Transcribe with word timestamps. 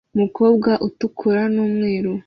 Umukobwa 0.15 0.71
utukura 0.87 1.41
n'umweru 1.53 2.11